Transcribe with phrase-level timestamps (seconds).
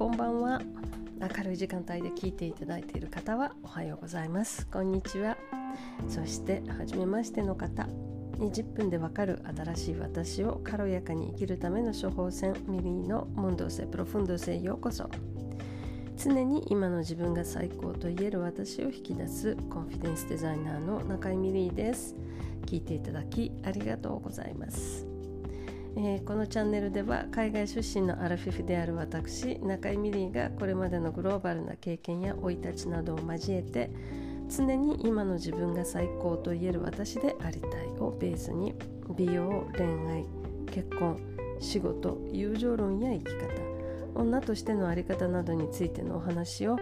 [0.00, 0.62] こんばんは。
[1.20, 4.66] 明るい時間帯で聞いていただいている方はおはようございます。
[4.68, 5.36] こんにちは。
[6.08, 7.86] そして初めましての方。
[8.38, 9.42] 20分でわかる。
[9.54, 12.54] 新しい私を軽やかに生きるための処方箋。
[12.66, 15.10] ミリーのモンドセプロフンドセへようこそ。
[16.16, 19.54] 常に今の自分が最高と言える私を引き出す。
[19.68, 22.16] コンフィデンスデザイナーの中井ミリーです。
[22.64, 25.09] 聞いていただきありがとうございます。
[25.96, 33.90] えー、このチャンネルでは海外出身のアラフィフである私中井美里がこれまでのグローバルな経験や生い立ちなどを交えて
[34.48, 38.74] 常に今の自分が最高と言える私でありたいをベースに
[39.16, 40.24] 美容恋愛
[40.66, 41.18] 結婚
[41.60, 43.70] 仕事友情論や生き方
[44.14, 46.78] 女としての在り方などについてのお話を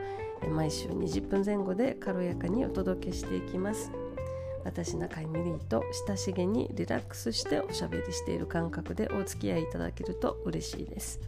[0.51, 3.91] 毎週20分前後で軽やかにお届けしていきます。
[4.69, 11.21] 私中井ミリーと親しげにリラックスしておしゃべりしている感覚でお付き合いいただけると嬉しいです。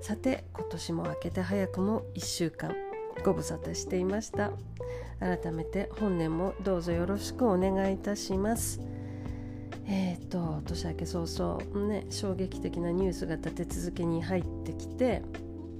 [0.00, 2.74] さて今年も明けて早くも1週間
[3.24, 4.50] ご無沙汰していました。
[5.20, 8.80] 改めて本年もどうぞよろしくお願いいたします。
[9.86, 15.22] えーと年明け早々ね衝撃的なニュースが立て続けに入ってきて、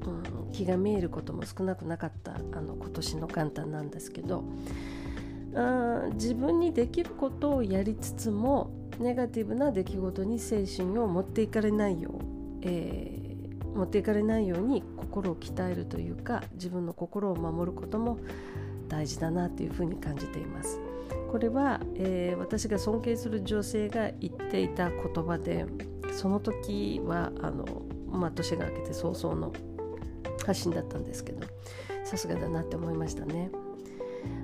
[0.06, 4.44] うん、気が見えることも少なくなかったあの今年の元旦なんですけど
[5.54, 12.22] あ自分にできることをやりつつもネガティブな出来事に精神を持っていかれないよう、
[12.62, 18.18] えー、持っていかれないように心を鍛えるというか自分の心を守ることも
[18.88, 20.80] 大事だなというふうに感じています。
[21.30, 25.64] これは、えー、私が尊敬する女性が言っていた言葉で
[26.12, 27.64] その時はあの、
[28.10, 29.50] まあ、年が明けて早々の
[30.46, 31.46] 発信だったんですけど
[32.04, 33.50] さすがだなって思いましたね。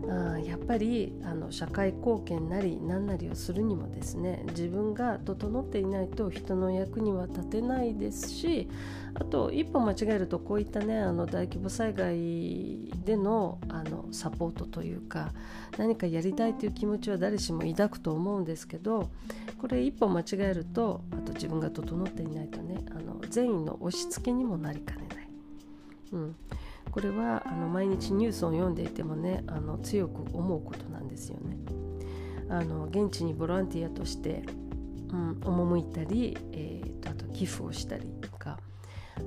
[0.09, 8.69] あやっぱりあの社会貢献なり何なりをするにもですね自分が整っていないと人の役には立てないですし
[9.15, 15.33] あと一歩間違えるとこういったねあの大規模災害でのあのサポートというか
[15.77, 19.11] 何かやりたいという気持ちは誰しも抱くと思うんですけど
[19.59, 25.29] これ一歩間違えるとあと自分が整っていないとねあの善意の押し付けにもなりかねない。
[26.13, 26.37] うん
[26.91, 31.59] これはあの毎日ニュースを読んでいてもねあの強く思うことなんですよね。
[32.51, 34.43] あの現地にボランティアとして、
[35.11, 38.59] うん、赴いたり、えーと、あと寄付をしたりとか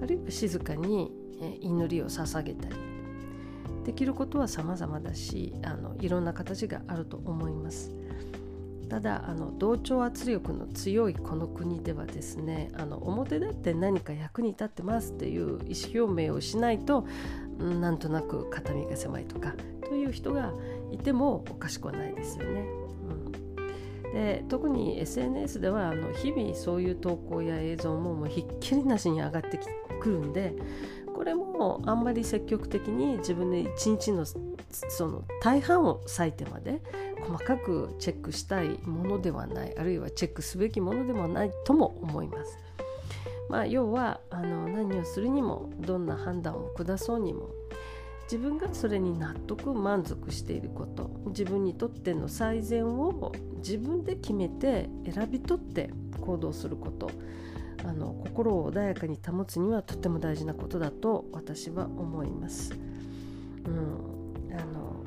[0.02, 2.76] あるいは静かに、え祈りを捧げたり
[3.84, 7.92] できることは様々だしあのいろんな形があると思います。
[8.92, 17.08] ただあの同調圧力の強いこの国ではですねあの表立って何か役に立ってますっていう意思表明をしないと
[17.62, 19.54] なんとなく肩身が狭いとか
[19.88, 20.54] という人が
[20.92, 22.66] いてもおかしくはないですよね。
[24.06, 29.60] うん、で特に SNS ではあの日々そういう投稿や映像ももうひっきりなしに上がって
[30.00, 30.54] くるんで
[31.14, 36.82] これもあんまり積極的に自分で一日のその大半を割いてまで
[37.22, 42.58] 細かくチェックしたいものではないあるいはチェックすべきものでもないとも思います。
[43.52, 47.50] まあ、要はあの何をするにもどんな判断を下そうにも
[48.24, 55.90] 自分がそれに納得満足していること自分にとっての最善を自分で決めて選び取って
[56.22, 57.12] 行動すること
[57.84, 62.74] あの心を穏やかに保つにはとても大事なことだと私は思います。
[63.66, 65.04] うん、あの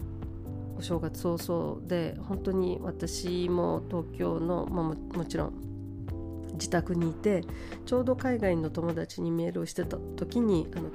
[0.76, 5.63] お正月早々で本当に私も東京の、まあ、ももちろん
[6.54, 7.42] 自宅にいて
[7.86, 10.90] ちょうど海外の友達にメールをしてた時にあの本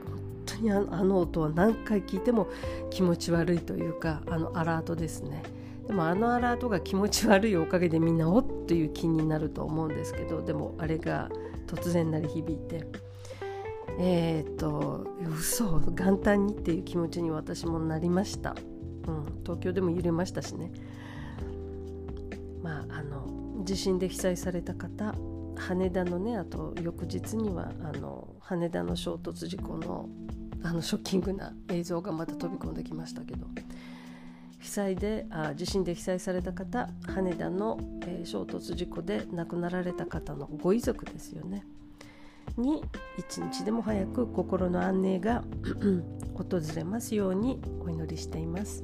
[0.46, 2.48] 当にあの音は何回聞いても
[2.90, 5.44] 気持ち悪いというかあのアラートですね。
[5.88, 11.30] でもあのアラートが気持ち悪いおかげでみんなおっという気になると思うんですけどでもあれが
[11.66, 13.10] 突然なり響いて。
[14.02, 15.06] えー、っと
[15.38, 18.56] 嘘元旦にっていう気持ちに私もなりました、
[19.08, 20.72] うん、東京でも揺れましたしね。
[22.64, 25.14] まああの地震で被災された方
[25.60, 30.10] 羽田のねあと翌日にはあの羽田の衝突事故の
[30.62, 33.48] あのショッキングな映像がまた飛び込んできましたけど
[34.60, 41.66] 被災であ地震で被災された方羽田の、えー、衝突事故で亡くなられた方のご遺族ですよね。
[42.58, 42.84] に
[43.18, 45.44] 一日でも早く心の安寧が
[46.36, 48.84] 訪れますようにお祈りしています。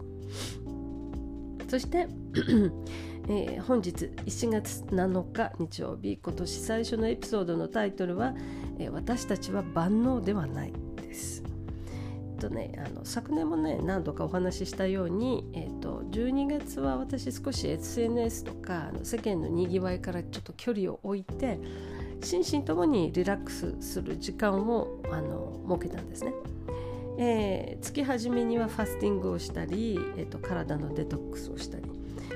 [1.67, 2.07] そして
[3.27, 8.35] えー、本日1月7日日曜日今年最初のエピソードのタイトルは
[8.77, 11.43] 「えー、私たちは万能ではない」です。
[12.35, 21.57] とね、あの昨年もね何度かお話ししたように、えーと、12月は私少し SNS とかあの世間のにぎわいからちょっと距離を置いて
[22.21, 26.33] 心身ともにリラックスする時間をあの設けたんですね。
[27.17, 31.85] えー、月初めにはファスティングをしたり、えーと、体のデトックスをしたり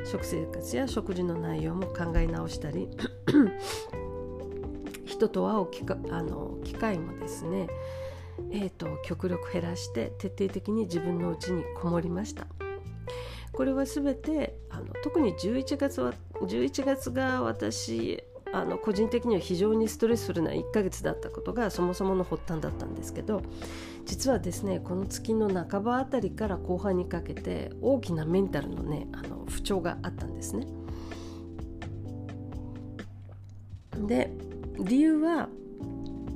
[0.09, 2.89] 食生活や食事の内容も考え直したり
[5.05, 7.67] 人と会う機会あの機会もですね、
[8.51, 12.47] えーと極力減らして徹底的に自分の家にこもりました。
[13.51, 23.43] これは全てあの特に11月は11月が私あの個人的には非常にストレスフルな1ヶ月だったことがそもそもの発端だったんですけど
[24.05, 30.65] 実はですねこの月の半ばあたりから後半にかけて大きなメンタルのねあの不調があったんですね。
[34.07, 34.31] で
[34.79, 35.49] 理由は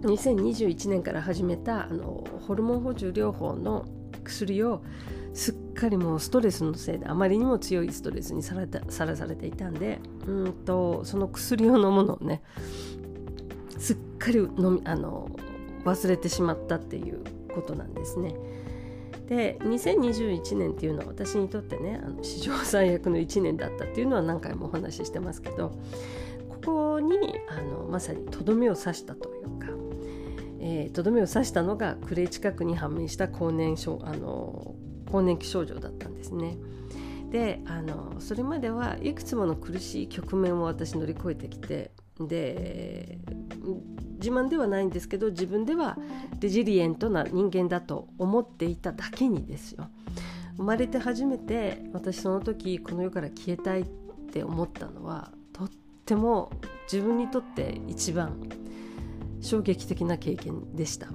[0.01, 3.85] 2021年から始めたあのホルモン補充療法の
[4.23, 4.83] 薬を
[5.33, 12.41] すっかりもうストレスのせいであまりにも強いストレスにさらさらされていたんでうんとその薬を飲むのをね
[13.77, 15.29] すっかり飲みあの
[15.83, 17.23] 忘れてしまったっていう
[17.53, 18.35] ことなんですね。
[19.27, 25.71] で2021年っていうのは私にとってねあの史上最悪の1年だったっていうのは何回もお話ししてますけど
[26.49, 26.57] こ
[26.97, 27.15] こに
[27.49, 29.67] あのまさにとどめを刺したというか
[30.93, 34.75] とど、めを刺したのが暮れ近くに判明した更年症あの
[35.13, 36.57] 更年期症状だったんですね。
[37.29, 43.19] であのそれまではいくつもの苦しい局面を私乗り越えてきてで
[44.17, 45.97] 自慢ではないんですけど自分では
[46.39, 49.87] レジリエントな人間だと思っていただけにですよ
[50.57, 53.85] 生まれて初めて私その時この世から消えたいっ
[54.31, 55.69] て思ったのはとっ
[56.05, 56.51] ても
[56.91, 58.47] 自分にとって一番
[59.41, 61.07] 衝撃的な経験でした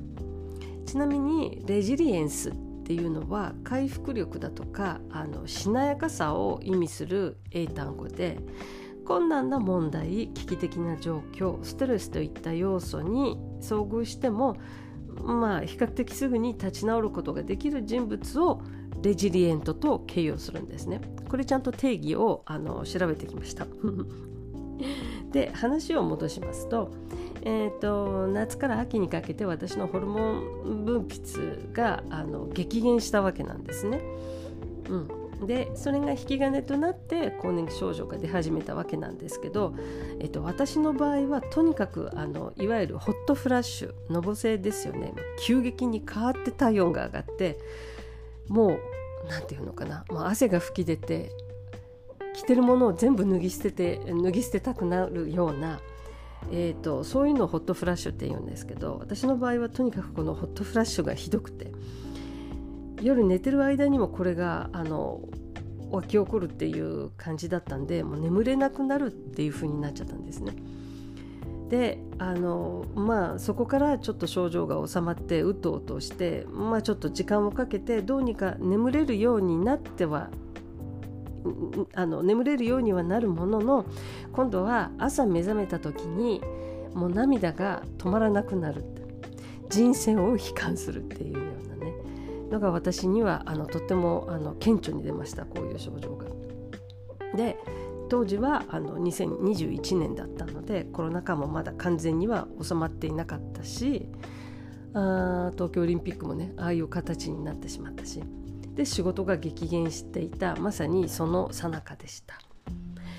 [0.85, 8.39] ちなみにレジリエンスっていうのは回復力だとかあのしなやかさを意味する英単語で
[9.05, 14.57] 困難な問題危機的な状況ストレスといった要素に遭遇しても
[15.23, 18.63] まあ比較的すぐに立ち直ることができる人物を
[19.03, 21.01] レジリエントと形容するんですね。
[21.29, 23.67] これちゃんと定義をあの調べてきました。
[25.31, 26.91] で話を戻しますと,、
[27.43, 34.01] えーと、夏から秋にかけて私のホルモン分泌があの激減したわけなんですね。
[34.89, 39.75] うん、でそれが引き金となって更年期症状が出始めたわけなんですけど、
[40.19, 45.13] えっと、私の場合はとにかくあのいわゆるホットフラッシュのぼせですよね。
[45.41, 47.59] 急激に変わって体温が上がって
[48.49, 48.81] もう
[49.29, 50.05] 何て言うのかな。
[50.11, 51.31] もう汗が噴き出て
[52.35, 55.81] 着てるものを全部脱ぎ捨てて脱ぎ捨てたくなるような、
[56.51, 61.73] えーと、そういうのをホットフラッシュって言うんですけど私の場合はとにかくこのホットフラッシュがひどくて
[63.03, 65.21] 夜寝てる間にもこれがあの
[65.91, 70.55] 湧き起こるっていう感じだったんでもう眠れなくなるっていう風になっちゃったんですね。
[71.69, 80.31] であのまあそこからちょっと症状が治まってうとうとしてまあちょっと時間をかけてどうにか眠れるようになっては
[81.95, 83.87] あの眠れるようにはなるものの
[84.33, 86.41] 今度は朝目覚めた時に
[86.95, 88.85] もう涙が止まらなくなる
[89.69, 91.93] 人生を悲観するっていうようなね。
[92.51, 96.27] のが私にはあのとってもあの顕著に出ましたこういう症状が。
[97.37, 97.59] で
[98.09, 104.09] 当時はあの2021年だったのでコロナ禍もまだ完全には収まっていなかったし
[104.95, 108.23] あ東京オリンピックもねああいう形になってしまったし。
[108.79, 112.39] で仕事が激減していたまさにその最中でした。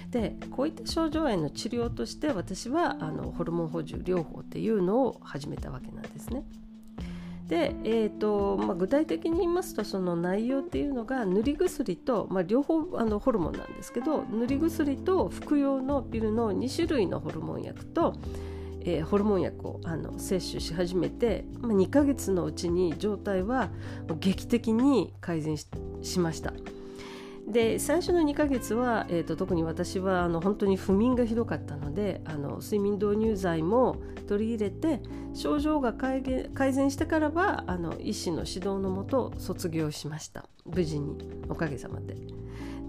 [0.09, 6.45] でこういった症状への治療として私はあのホルモン補充療法っていうのを始めたわけなんですね。
[7.49, 18.13] で、えーとまあ、具体的に言いますとその内容っていうのが塗り薬と、まあ、両方あのホルモンなんですけど塗り薬と服用のピルの2種類のホルモン薬と
[18.89, 23.69] えー、ホルモン薬をあの摂取し始めて、まあ、2ヶ月のうちに状態は
[24.19, 26.53] 劇的に改善しました。
[27.47, 33.95] で最初の2ヶ月は、えーと、特に私はあの本当に不眠がひどかったのであの睡眠導入剤も
[34.27, 35.01] 取り入れて
[35.33, 36.21] 症状が改
[36.73, 41.17] 善してからはあの医師の指導のもと卒業しました無事に
[41.49, 42.17] おかげさまで。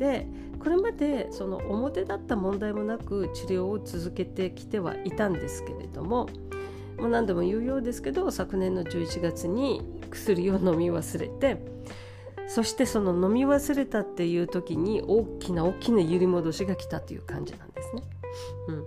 [0.01, 0.27] で
[0.59, 6.27] これまでその表だった問題もなく治療を続けてきてはいたんですけれども
[6.99, 11.63] もう何度も言うようですけど昨年の11月に薬を飲み忘れて
[12.49, 18.03] そしてその飲み忘れたっていう時に大きな大きな揺り戻しが来たという感じなんですね。
[18.69, 18.85] うん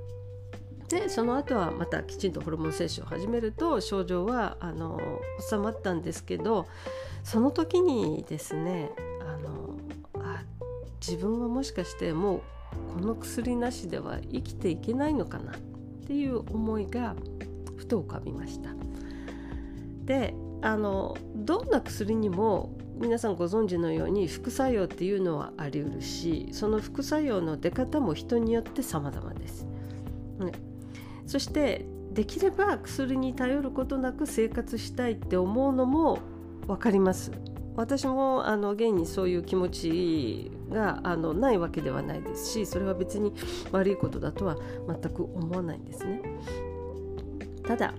[0.90, 5.00] でその後はまたきちんとホルモン摂取を始めると症状はあの
[5.40, 6.68] 収まったんですけど
[7.24, 8.92] その時にですね
[9.22, 9.63] あの
[11.06, 12.42] 自分はもしかしてもう
[12.94, 15.56] この薬なしでは生きていけないのかなっ
[16.08, 17.16] ていう思いが
[17.76, 18.70] ふと浮かびました。
[20.06, 29.66] であのどんな薬にも皆さんご存知のように副作用っていうのはありうるしその副作用の出方も人によって様々です、
[30.40, 30.54] ね、
[31.28, 36.20] そしてできれば薬に頼ることなく生活したいって思うのも
[36.68, 37.32] 分かります。
[37.76, 43.34] 私もあの現にそういう気持ちがあのないわけではないですしそれは別に
[43.72, 46.22] 悪いことだとは全く思わないんですね。
[47.66, 47.94] ただ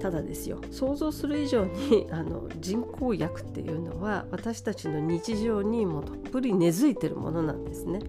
[0.00, 0.60] ただですよ。
[0.70, 8.00] 想像する以上にあの人工薬っていうのは私たちの日常にもどっぷり根付いてるものなんですね。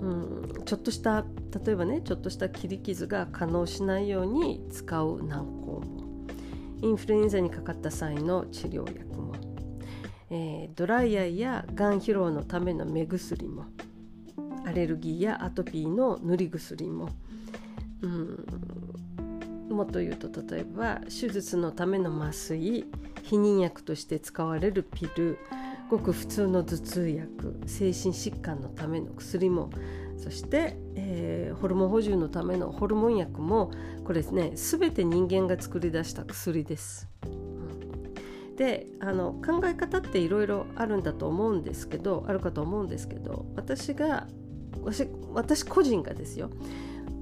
[0.00, 1.24] うん、ちょっとした
[1.64, 6.04] 例えばねちょっとした切り傷が可能しないように使う軟膏も。
[6.82, 9.13] インフルエンザにかかった際の治療薬、
[10.74, 13.66] ドライアイやがん疲労のための目薬も
[14.66, 17.10] アレルギーやアトピーの塗り薬も、
[18.00, 18.46] うん、
[19.70, 22.86] もっと言うと例えば手術のための麻酔
[23.22, 25.38] 避妊薬として使われるピル
[25.90, 29.70] ごく普通の頭痛薬精神疾患のための薬も
[30.16, 33.70] そして、えー、ホルモン補充のためのホルモン薬も
[34.04, 37.08] これですね全て人間が作り出した薬です。
[38.56, 44.28] であの考え方っていろいろあるんだと思うんですけどあるかと思うんですけど私が
[45.32, 46.50] 私個人がですよ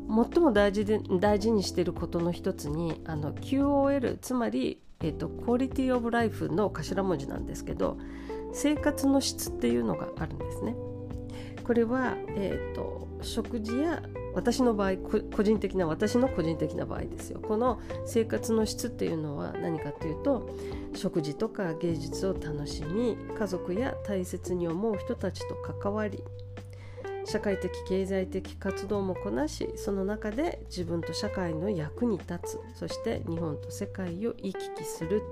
[0.08, 7.98] 最も大事で大事にしていることの一つにあの QOL つまり、えーと、クオリティオブライフの頭文字なんですけど
[8.52, 10.76] 生活の質っていうのがあるんですね。
[11.64, 14.02] これは、えーと、食事や
[14.34, 17.40] 私の場合個人的な私の個人的な場合ですよ。
[17.40, 20.48] この生活の質っていうのは何かというと
[20.94, 26.22] 食事とか芸術を楽しみ家族や大切に思う人たちと関わり
[27.24, 35.22] 社会的経済的活動もこなしその中で自分と社会の役に立つそして日本と世界を行き来する。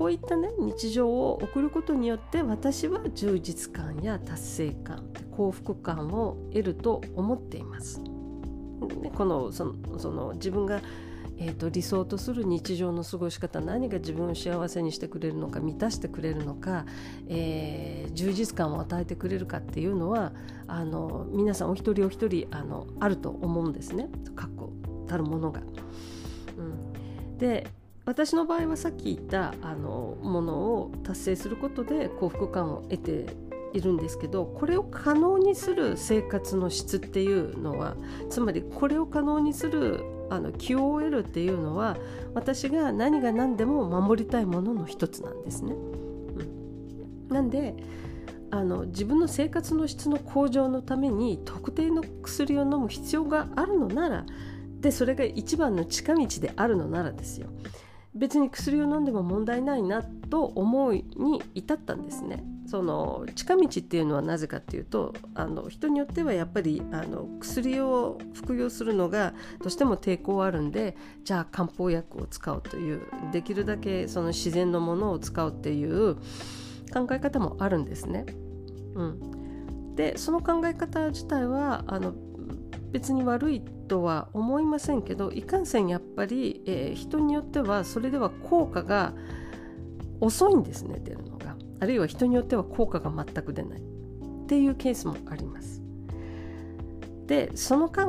[0.00, 8.00] こういったね日常を送ることによって私は充実感や達成感幸福感を得ると思っています。
[9.14, 10.80] このそのその自分が
[11.42, 16.84] えーと、理想とする日常の過ごし方何が自分を幸せにしてくれるのか満たしてくれるのか、
[17.28, 20.32] えー、充実感を与えてくれるかっていうのは
[20.66, 24.68] あの皆さんお一人お一人あのあると思うんですね確固
[25.06, 25.62] たるものが。
[26.58, 27.66] うん、で
[28.10, 33.36] 私の場合はさっき言ったあのものを達成することで幸福感を得て
[33.72, 37.94] いるんですけどこれを可能にする生活の質っていうのは
[38.28, 41.96] つまりこれを可能にするあの QOL っていうのは
[42.34, 45.72] 私が何が何でも守りたいものの一つなんですね。
[45.72, 47.76] うん、なんで
[48.50, 54.26] あの自分の生活の質の向上のために特定の薬を飲む必要があるのなら
[54.80, 57.46] でそれが一番の近道であるのならですよ
[58.14, 62.44] 別に薬を飲んでも問題ないなと思いに至ったんですね。
[62.66, 73.02] その近道っていうのはなぜかっていうとあの人によってはやっぱりあの薬を服用するのがどうしても抵抗あるんでじゃあ漢方薬を使うという
[73.32, 76.14] できるだけその自然のものを使うっていう
[76.92, 78.26] 考え方もあるんですね。
[78.94, 82.14] うん、でその考え方自体はあの
[82.92, 89.14] 別に悪いとは思いませんけどいかんせんやっぱり、えー、人によってはそれでは効果が
[90.20, 91.56] 遅いんですね出るのが。
[91.80, 93.80] あるいは人によっては効果が全く出ない。
[93.80, 93.82] っ
[94.46, 95.80] ていうケースもあります。
[97.26, 98.08] でその間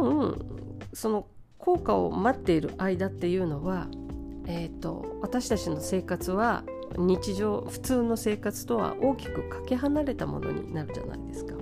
[0.94, 1.28] その
[1.60, 3.88] 効果を待っている間っていうのは、
[4.48, 6.64] えーと、私たちの生活は
[6.98, 11.61] 日常普通の生活とは大きくかけ離れたものになるじゃないですか。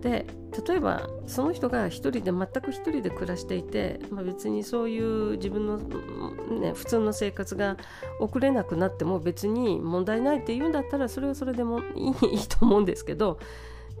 [0.00, 0.26] で
[0.66, 7.76] 例えばその人が一人で全く一人で暮らしていて、まあ、別にそういう自分の、ね、普通の生活が
[8.20, 13.38] 送れなくなっても別に問題ないって言うんだったらそれはそれでもいいいいと思うんですけど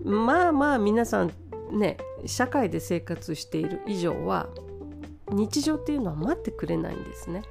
[0.02, 1.32] まあまあ皆さん
[1.72, 4.48] ね社会で生活している以上は
[5.30, 7.42] 日常っていうのは待ってくれないんですね。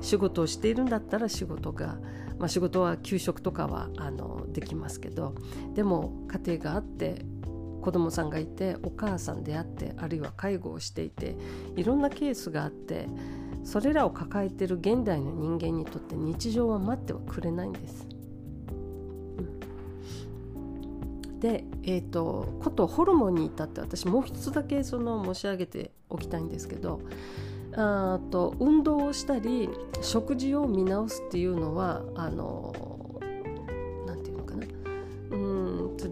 [0.00, 1.98] 仕事をしているんだったら仕事が、
[2.38, 5.34] まあ、仕事は給食とかはあのできますけど
[5.74, 7.24] でも家庭があって
[7.84, 11.36] 子供さんがいてお母さんであってあるいは介護をしていて
[11.76, 13.08] いろんなケースがあって
[13.62, 18.06] それらを抱えている現代の人間にとって日常は待ってはくれないんです。
[21.40, 27.02] で、えーと、ことホルモンに至って私もう一つだけその申し上げておきたいんですけど
[27.76, 29.68] あと運動をしたり
[30.00, 32.93] 食事を見直すっていうのはあの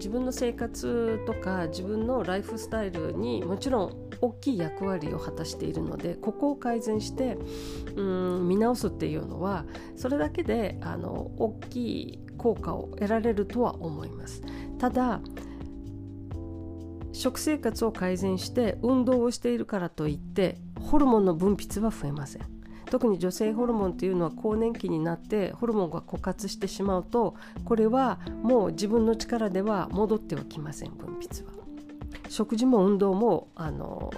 [0.03, 7.39] 自分の生活とか自分のライフスタイルにもちろん大きい役割を果たしているのでここを改善して
[7.95, 14.43] うん見直すっていうのはそれだけであの大きい効果を得られるとは思います。
[14.81, 15.21] ただ
[17.13, 22.52] 食生活を改善して運動をしているからといってホルモンの分泌は増えません
[22.93, 27.35] 特に女性ホルモンというのは更年期になってホルモンが枯渇してしまうと
[27.65, 31.53] これはもう自分の力では戻ってはきません分泌は。
[32.29, 34.11] 食事も運動もあの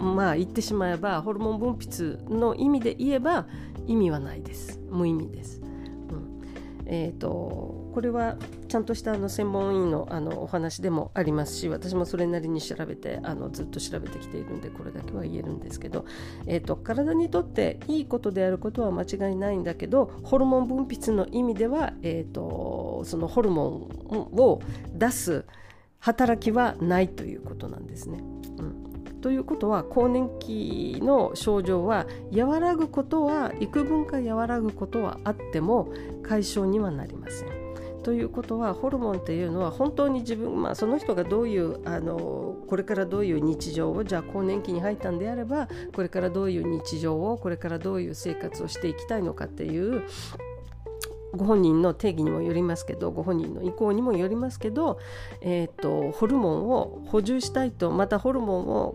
[0.00, 3.46] まあ言ってしまえばホルモン分泌の意味で言えば
[3.86, 4.80] 意味はないです。
[4.90, 5.62] 無意味です、
[6.86, 8.36] えーとこれは
[8.68, 16.04] ちゃんとしたあの専門医のあのお話でもありますし私もそれなりに調べてあのずっと調べてきているんでこれだけは言えるんですけど、
[16.46, 24.60] えーと、体にとっていいことであることは間違いないんだけどホルモン分泌の意味では、えーとそのホルモンを
[24.92, 25.46] 出す
[25.98, 28.18] 働きはないということなんですね。
[28.58, 35.88] うんということは更年期の症状は和らぐことは幾分か和らぐことはあっても
[36.22, 37.66] 解消にはなりません。
[38.06, 50.04] ということはホルモンっていうのは本当に自分、まあ、その人がどういうあのこれからどういう日常をじゃあ更年期に入ったんであればこれからどういう日常をこれからどういう生活をしていきたいのかっていう
[51.36, 54.98] ご本人の定義にもよりますけどご本人の意向にもよりますけど、
[55.40, 58.94] えーと、ホルモンを補充したいとまたホルモンを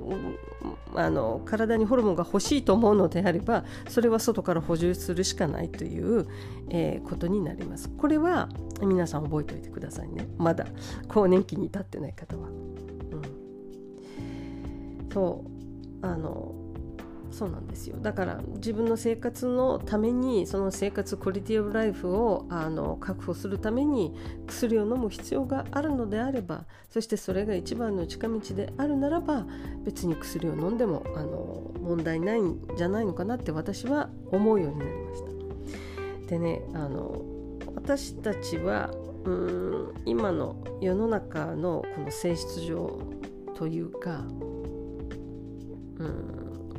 [0.96, 6.28] あの体にホルモンが欲しいと思うのであればそれは外から補充するしかないという、
[6.70, 7.90] えー、ことになります。
[7.90, 8.50] これは
[8.82, 10.66] 皆さん覚えておいてくださいねまだ
[11.08, 12.48] 更年期に至ってない方は。
[12.48, 13.22] うん、
[15.14, 15.46] そ
[16.02, 16.56] うあの
[17.32, 24.14] そうなんですよだから自分の生活のためにその生活クオリティオブライフをあの確保するために
[24.48, 29.46] 薬を飲む必要があるのであればそしてそれが一番の近道であるならば
[29.84, 36.28] 別に薬を飲んでもあの問題ないんじゃないのかなって私は思うようになりました。
[36.28, 37.22] でねあの
[37.76, 38.92] 私たちは
[39.26, 43.00] うん今の世の中のこの性質上
[43.56, 44.26] というか
[46.00, 46.31] うん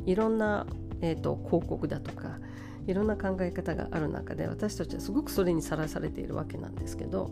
[0.05, 0.65] いろんな、
[1.01, 2.39] えーと、広告だとか
[2.87, 7.31] いろんな考え方がある中で私たちはすごくそれにさらされているわけなんですけど、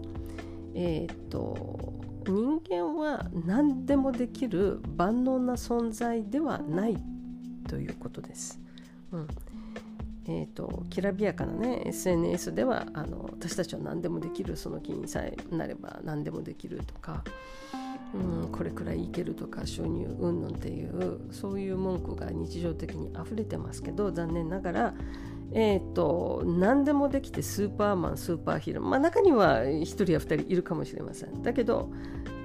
[0.74, 1.94] えーと、
[2.26, 6.98] 人間は何でもできる万能な存在ではない
[7.68, 8.60] ということです。
[9.12, 9.28] うん
[10.28, 17.24] えーと、きらびやかな、ね、SNS ではあの私たちは何でもできるその気にさえなれば何でもできるとか、
[18.14, 24.94] うん、これくらいいけるとか収入うんぬんっていうそういう文句が日常的に溢れてますけど残念ながら、
[25.54, 31.42] えーと、何でもできてスーパーマンスーパーヒーロー、まあ、中には1人や2人いるかもしれません。
[31.42, 31.90] だけど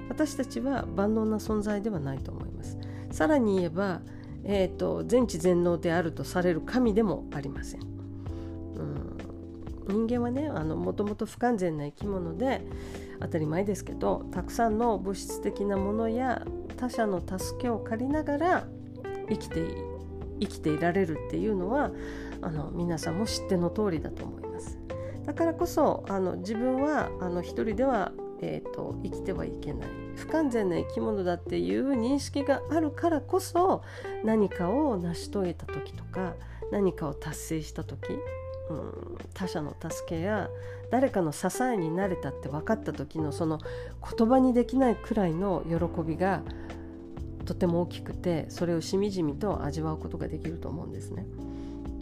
[0.09, 2.77] 私たちは万能な存在ではないと思います。
[3.11, 4.01] さらに言えば、
[4.43, 7.83] えーと、全知全能であるとされる神でもありません、う
[9.93, 12.61] ん、人間はねもともと不完全な生き物で
[13.19, 16.45] 当たり前ですけどたくさんの物質的なものや
[16.77, 18.67] 他者の助けを借りながら
[19.29, 19.63] 生きて
[20.39, 21.91] 生きていられるっていうのは
[22.41, 24.77] あの皆さんも知っての通りだと思います。
[25.25, 33.81] だからこそあの自分はあの一人では、えーと、生きてはいけない不完全な生き物だっていう認識があるからこそ
[34.23, 36.35] 何かを成し遂げた時とか
[36.71, 38.17] 何かを達成した時
[38.69, 40.49] うん、他者の助けや
[40.91, 43.59] 誰かの支えになれたって分かった時のその
[44.17, 46.41] 言葉にできないくらいの喜びが
[47.45, 51.25] とても大きくてそれをしみじみと味わうことができると思うんですね。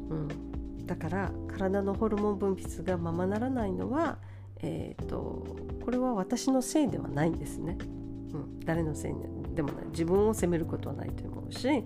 [0.09, 4.17] うん、だから体のホルモン分泌がままならないのは、
[4.61, 5.45] えーと、
[5.83, 7.77] これは私のせいではないんですね。
[8.33, 9.13] うん、誰のせい
[9.55, 11.83] でもない自分を責めることはないと思うし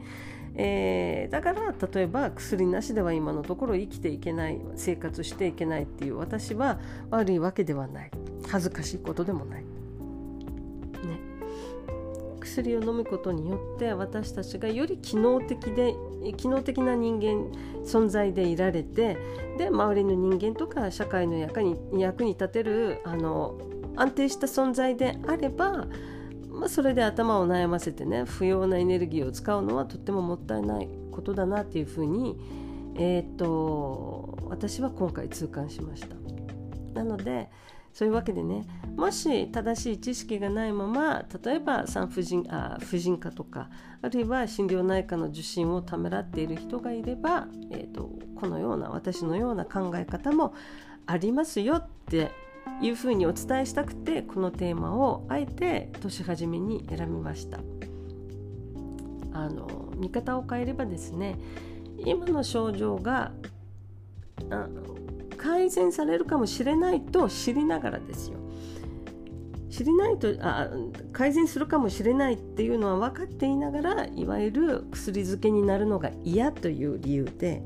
[0.55, 6.79] えー、だから例えば薬なしでは今のところ生きていけない生活していけないっていう私は
[7.09, 8.11] 悪いわけではない
[8.49, 9.61] 恥ずかしいことでもない。
[9.61, 9.67] ね、
[12.39, 15.95] 薬を飲むことによって私たちがより機能的で
[16.35, 17.51] 機能的な人間
[17.85, 19.17] 存在でいられて
[19.57, 23.57] で周りの人間とか社会の役に役に立てるあの
[23.95, 25.87] 安定した存在であれば
[26.59, 32.37] まあ、それで頭を悩ませてね不要なエネルギーを使うのはとってももったいないことだなっていうふうに、
[32.95, 36.15] えー、っと私は今回痛感しました。
[36.93, 37.49] なので
[37.93, 43.69] そういうわけでねもし正しい知識がないまま例えば産婦人あ婦人科とか
[44.01, 50.53] あるいは心療内科の受診をためらっている人がいれば、えーとこのような私のような考え方も
[51.05, 52.31] ありますよって
[52.81, 57.59] いうふうにお伝えしたくてこのテーマをあえて年初めに選びました。
[59.39, 61.37] あの見方を変えればですね
[62.05, 63.31] 今の症状が
[65.37, 68.37] 改善されるかもしれないと知りながらですよ
[69.69, 70.67] 知りないとあ
[71.13, 77.63] 改善するかもしれないっていうのは分かっていながらいわゆる薬漬けになるのが嫌という理由で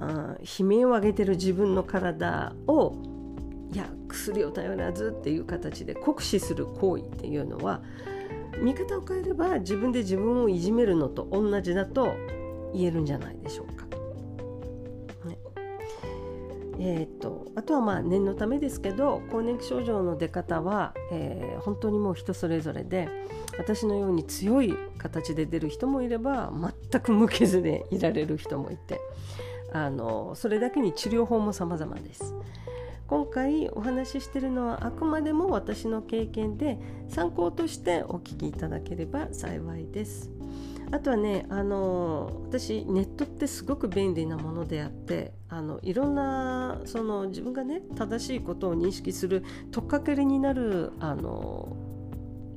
[0.00, 2.94] あ悲鳴を上げてる自分の体を
[3.74, 7.82] いや薬を頼らずっていう形で酷使する行為っていうのは
[8.62, 12.14] 見方を変えれば自分で自分をいじめるのと同じだと
[12.72, 13.84] 言えるんじゃないでしょうか。
[15.24, 15.38] ね
[16.78, 23.08] えーと、あとはまあ念のためですけど更年期症状の出方は、えー、本当にもう人それぞれで
[23.58, 26.52] 私のように強い形で出る人もいれば
[26.90, 29.00] 全く無傷でいられる人もいて
[29.72, 32.34] あのそれだけに治療法も様々です。
[33.06, 40.30] 今回お話ししているのはあくまでも私の経験で参考としてお聞きいただければ幸いです。
[40.90, 51.76] あとはねあの私ネットってすごく便利なものであってあのいろんなその自分がね正しいことを認識する取っかかりになるあの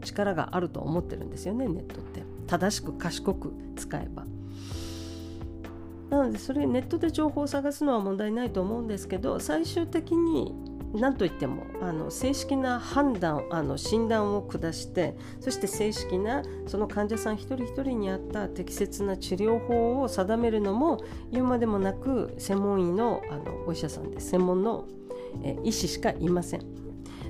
[0.03, 4.25] 力があると思ってるんですよねネットって正しく賢く使えば。
[6.09, 10.53] なのでそれネットで情報を探すのは問題ないと思うんですけど最終的に
[10.93, 24.87] 何といってもあの正式な判断あの診断を下してそして正式なその患者さん一人一人に合った適切な治療法を定めるのも言うまでもなく専門医のあのお医者さんです専門の
[25.43, 26.86] え医師しかいません。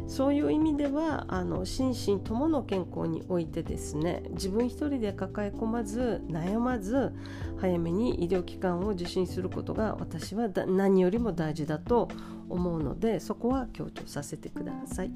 [0.08, 7.14] そういう意味ではあの心身ともの健康においてですね自分一人で抱え込まず悩まず
[7.60, 12.08] 早めに医療機関を受診することが私は何よりも大事だと
[12.50, 15.12] 思うのでそこは強調させてください。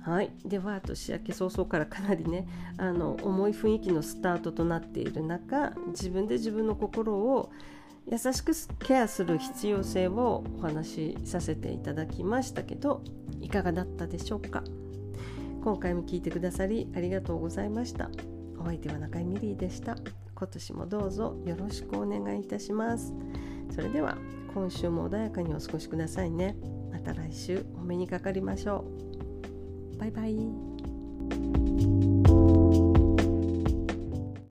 [0.00, 2.46] はい、では年明け早々からかなりね
[2.78, 7.50] あの重い雰囲気のスタートとなっている中自分で自分の心を
[8.06, 8.52] 優しく
[8.86, 13.02] ケアする必要性をお話しさせていただきましたけど
[13.40, 14.62] いかがだったでしょうか？
[15.62, 18.10] 今回も聞いてくださりありがとうございました。
[18.58, 19.96] お相手は中井ミリーでした。
[20.34, 23.14] 今年もどうぞよろしくお願いいたします。
[23.70, 24.16] それでは
[24.54, 26.56] 今週も穏やかにお過ごしくださいね。
[26.92, 28.84] また来週お目にかかりましょ
[29.94, 29.98] う。
[29.98, 32.15] バイバイ。